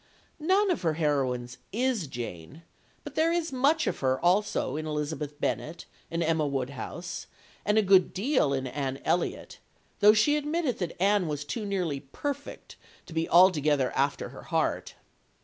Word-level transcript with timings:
None 0.39 0.71
of 0.71 0.81
her 0.81 0.95
heroines 0.95 1.59
is 1.71 2.07
Jane, 2.07 2.63
but 3.03 3.13
there 3.13 3.31
is 3.31 3.53
much 3.53 3.85
of 3.85 3.99
her 3.99 4.19
also 4.25 4.75
in 4.75 4.87
Elizabeth 4.87 5.39
Bennet 5.39 5.85
and 6.09 6.23
Emma 6.23 6.47
Woodhouse, 6.47 7.27
and 7.65 7.77
a 7.77 7.83
good 7.83 8.11
deal 8.11 8.51
in 8.51 8.65
Anne 8.65 8.99
Elliot, 9.05 9.59
though 9.99 10.13
she 10.13 10.37
admitted 10.37 10.79
that 10.79 10.99
Anne 10.99 11.27
was 11.27 11.45
too 11.45 11.67
nearly 11.67 11.99
perfect 11.99 12.77
to 13.05 13.13
be 13.13 13.29
altogether 13.29 13.91
after 13.91 14.29
her 14.29 14.41
heart. 14.45 14.95